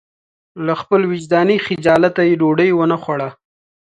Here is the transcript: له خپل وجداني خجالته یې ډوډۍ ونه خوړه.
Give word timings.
له 0.65 0.73
خپل 0.81 1.01
وجداني 1.11 1.57
خجالته 1.65 2.21
یې 2.27 2.33
ډوډۍ 2.41 2.69
ونه 2.73 2.97
خوړه. 3.03 3.29